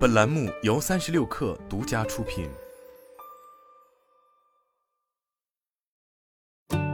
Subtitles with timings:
[0.00, 2.48] 本栏目由三十六氪独家出品。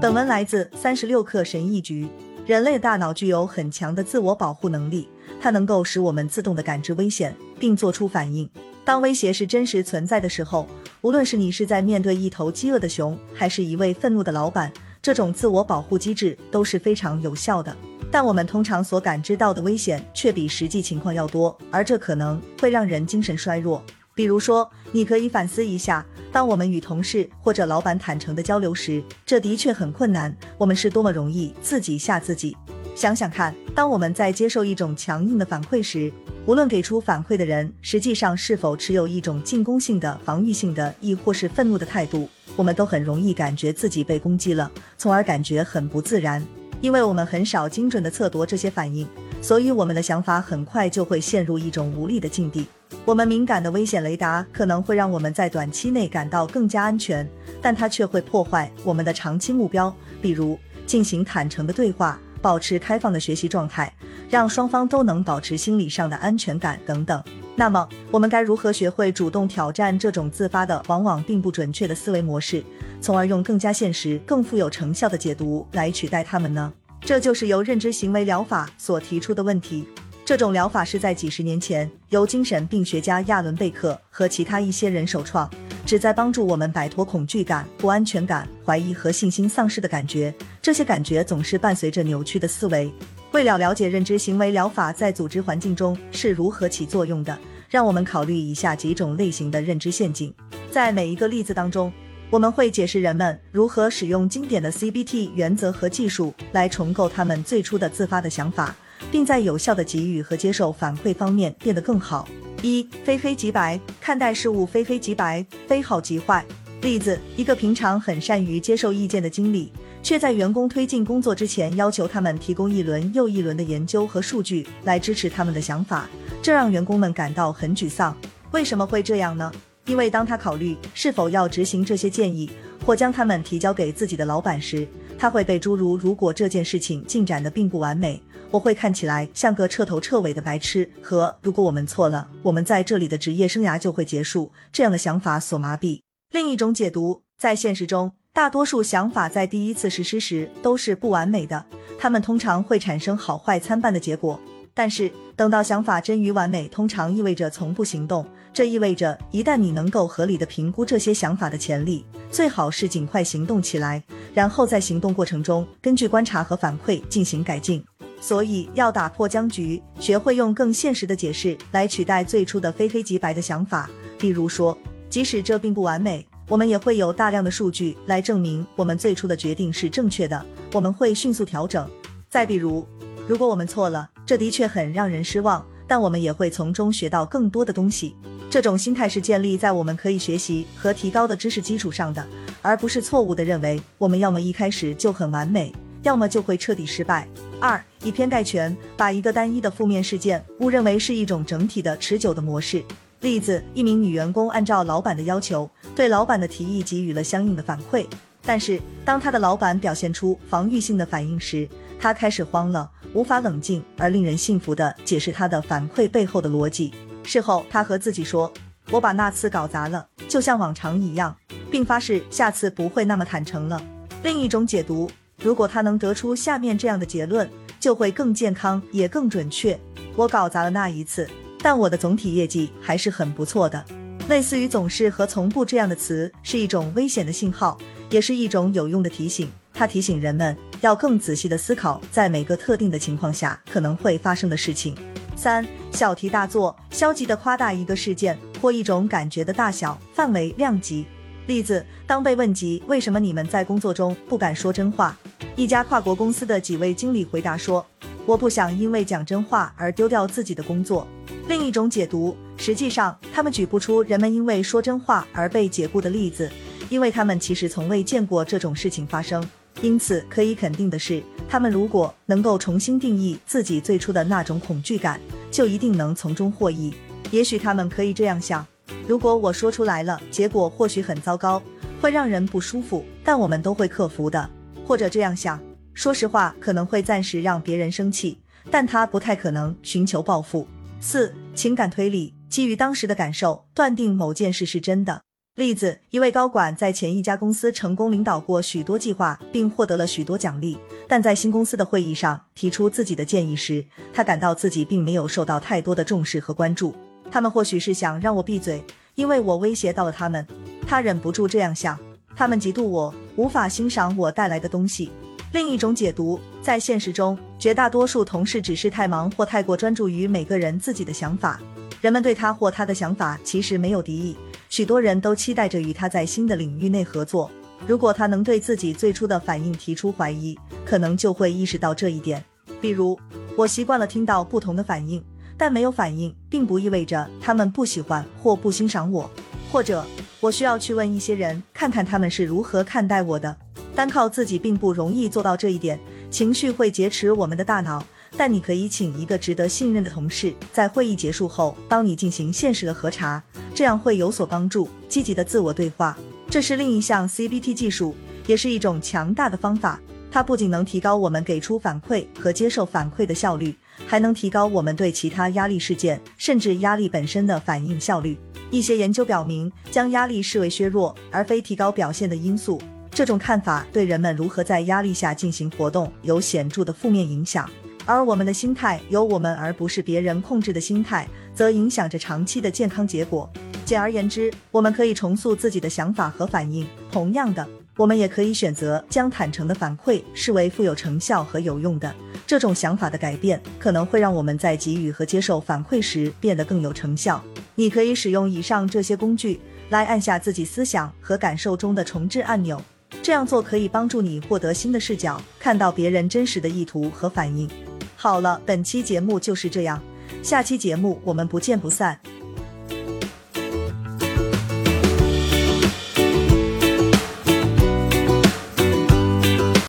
[0.00, 2.08] 本文来自三十六氪神译局。
[2.46, 5.06] 人类大脑具有很强的自我保护能力，
[5.38, 8.48] 它能够使我们自动的感知危险，并做出反应。
[8.86, 10.66] 当威胁是真实存在的时候，
[11.02, 17.76] 无论是你是在面对一头饥饿的熊，还是一位愤怒的老板，这种自我保护机制都是非常有效的。
[18.14, 23.82] 但我们通常所感知到的危险却比实际情况要多，而这可能会让人精神衰弱。
[24.14, 30.32] 比如说，你可以反思一下，当我们与同事或者老板坦诚的交流时，这的确很困难。
[30.56, 32.56] 我们是多么容易自己吓自己。
[32.94, 36.12] 想想看，当我们在接受一种强硬的反馈时，
[36.46, 46.40] 无论给出反馈的人实际上是否持有一种进攻性的、防御性的，亦或是愤怒的态度，我们都很容易感觉自己被攻击了，从而感觉很不自然。
[46.84, 49.08] 因为我们很少精准的测度这些反应，
[49.40, 52.66] 所以我们的想法很快就会陷入一种无力的境地。
[53.06, 57.26] 我们敏感的危险雷达可能会让我们在短期内感到更加安全，
[57.62, 63.90] 但它却会破坏我们的长期目标，比如进行坦诚的对话、保持开放的学习状态、
[64.28, 67.24] 让双方都能保持心理上的安全感等等。
[67.56, 72.64] 那么，我们该如何学会主动挑战这种自发的、往往并不准确的思维模式？
[73.00, 76.72] 从而用更加现实、更富有成效的解读来取代它们呢？
[77.00, 79.86] 这就是由认知行为疗法所提出的问题。
[80.24, 85.48] 这种疗法是在几十年前由精神病学家亚伦·贝克和其他一些人首创，
[85.84, 90.34] 旨在帮助我们摆脱恐惧感、不安全感、怀疑和信心丧失的感觉。
[90.62, 92.90] 这些感觉总是伴随着扭曲的思维。
[93.34, 97.36] 为了了解认知行为疗法在组织环境中是如何起作用的，
[97.68, 100.32] 让我们考虑以下几种类型的认知陷阱。
[100.70, 101.92] 在每一个例子当中。
[102.30, 108.74] 我们会解释人们如何使用经典的 CBT 原则和技术来重构他们最初的自发的想法，
[109.12, 112.26] 并在有效的给予和接受反馈方面变得更好。
[112.60, 116.44] 一非黑即白，看待事物非黑即白，非好即坏。
[116.80, 119.70] 例子：一个平常很善于接受意见的经理，
[120.04, 126.06] 却在员工推进工作之前要求他们提供一轮又一轮的研究和数据来支持他们的想法，
[126.42, 128.14] 这让员工们感到很沮丧。
[128.50, 129.50] 为什么会这样呢？
[129.86, 132.50] 因为当他考虑是否要执行这些建议，
[132.84, 134.86] 或将他们提交给自己的老板时，
[135.18, 146.02] 他会被诸如“如果这件事情进展的并不完美，我会看起来像个彻头彻尾的白痴”和“如果我们错了，我们在这里的职业生涯就会结束”这样的想法所麻痹。
[146.30, 151.64] 另一种解读，在现实中，大多数想法在第一次实施时都是不完美的，
[151.96, 154.40] 他们通常会产生好坏参半的结果。
[154.74, 158.26] 但是，等到想法臻于完美，通常意味着从不行动。
[158.52, 164.02] 这意味着，一旦你能够合理的评估这些想法的潜力，最好是尽快行动起来，
[164.34, 167.84] 然后在行动过程中根据观察和反馈进行改进。
[168.20, 173.88] 所以，要打破僵局，学会用更现实的解释来取代最初的非黑即白的想法。
[174.18, 174.76] 比如说，
[175.08, 180.44] 即使这并不完美，我们也会有大量的数据来证明我们最初的决定是正确的。
[180.72, 181.88] 我们会迅速调整。
[182.28, 182.86] 再比如，
[183.26, 184.10] 如果我们错了。
[184.26, 188.16] 这的确很让人失望，但我们也会从中学到更多的东西。
[188.48, 192.26] 这种心态是建立在我们可以学习和提高的知识基础上的，
[192.62, 195.70] 而不是错误的认为我们要么一开始就很完美，
[196.02, 197.28] 要么就会彻底失败。
[197.60, 202.82] 二，以偏概全，把一个单一的负面事件误认为是一种整体的持久的模式。
[203.20, 208.06] 例子：一名女员工按照老板的要求，对老板的提议给予了相应的反馈，
[208.42, 211.68] 但是当他的老板表现出防御性的反应时，
[211.98, 212.90] 他开始慌了。
[213.12, 216.92] 无法冷静而令人信服地解释他的反馈背后的逻辑。
[217.22, 218.52] 事后，他和自己说
[218.90, 221.36] ：“我把那次搞砸了，就像往常一样，
[221.70, 223.80] 并发誓下次不会那么坦诚了。”
[224.24, 229.78] 另一种解读，如果他能得出下面这样的结论，就会更健康也更准确。
[230.16, 233.84] 我搞砸了那一次，但我的总体业绩还是很不错的。
[234.28, 237.78] 类似于“总是”和“从不”这样的词，是一种危险的信号，
[238.10, 239.50] 也是一种有用的提醒。
[239.72, 240.56] 它提醒人们。
[240.80, 244.94] 要更仔细的思考，在每个特定的情况下可能会发生的事情。
[245.34, 251.06] 三小题大做，消极的夸大一个事件或一种感觉的大小、范围、量级。
[251.46, 255.16] 例子：当被问及为什么你们在工作中不敢说真话，
[255.56, 257.84] 一家跨国公司的几位经理回答说
[258.26, 261.06] ：“我不想因为讲真话而丢掉自己的工作。”
[261.46, 266.50] 另一种解读，实际上他们举不出人们因为说真话而被解雇的例子，
[266.88, 269.46] 因为他们其实从未见过这种事情发生。
[269.82, 276.94] 因此，可以肯定的是，他们如果能够重新定义自己最初的那种恐惧感，就一定能从中获益。
[277.30, 278.66] 也许他们可以这样想：
[279.06, 281.60] 如果我说出来了，结果或许很糟糕，
[282.00, 284.48] 会让人不舒服，但我们都会克服的。
[284.86, 285.60] 或者这样想：
[285.94, 288.38] 说实话可能会暂时让别人生气，
[288.70, 290.66] 但他不太可能寻求报复。
[291.00, 292.34] 四、情感推理。
[292.48, 295.22] 基于当时的感受，断定某件事是真的。
[295.56, 306.94] 例子：一位高管在前一家公司成功领导过许多计划，并获得了许多奖励，但在新公司的会议上提出自己的建议时，他感到自己并没有受到太多的重视和关注。
[307.28, 308.84] 他们或许是想让我闭嘴，
[309.16, 310.46] 因为我威胁到了他们。
[310.86, 311.98] 他忍不住这样想。
[312.36, 315.10] 他们嫉妒我，无法欣赏我带来的东西。
[315.54, 321.60] 另一种解读，在现实中，绝大多数同事只是太忙或太过专注于每个人自己的想法。
[322.00, 324.36] 人们对他或他的想法其实没有敌意。
[324.68, 327.48] 许多人都期待着与他在新的领域内合作。
[327.86, 332.44] 如果他能对自己最初的反应提出怀疑，可能就会意识到这一点。
[332.80, 333.16] 比如，
[333.56, 335.24] 我习惯了听到不同的反应，
[335.56, 339.30] 但没有反应并不意味着他们不喜欢或不欣赏我。
[339.70, 340.04] 或者，
[340.40, 343.56] 我需要去问一些人，看看他们是如何看待我的。
[343.94, 345.98] 单靠自己并不容易做到这一点，
[346.30, 348.04] 情绪会劫持我们的大脑。
[348.36, 353.40] 但你可以请一个值得信任的同事，在会议结束后帮你进行现实的核查，
[353.72, 354.88] 这样会有所帮助。
[355.08, 356.18] 积极的自我对话，
[356.50, 358.16] 这是另一项 CBT 技术，
[358.48, 360.00] 也是一种强大的方法。
[360.32, 363.72] 它不仅能提高我们给出反馈和接受反馈的效率，
[364.04, 368.36] 还能提高我们对其他压力事件甚至压力本身的反应效率。
[368.72, 372.80] 一些研究表明，将压力视为削弱而非提高表现的因素，
[373.14, 377.70] 这种看法对人们如何在压力下进行活动有显著的负面影响。
[378.04, 383.48] 而我们的心态，由我们而不是别人控制的心态，则影响着长期的健康结果。
[383.84, 386.84] 简而言之，我们可以重塑自己的想法和反应。
[387.12, 387.64] 同样的，
[387.96, 392.12] 我们也可以选择将坦诚的反馈视为富有成效和有用的。
[392.44, 397.40] 这种想法的改变，可能会让我们在给予和接受反馈时变得更有成效。
[397.76, 399.60] 你可以使用以上这些工具
[399.90, 402.82] 来按下自己思想和感受中的重置按钮。
[403.22, 407.68] 这样做可以帮助你获得新的视角，看到别人真实的意图和反应。
[408.16, 410.00] 好了，本期节目就是这样，
[410.42, 412.20] 下期节目我们不见不散。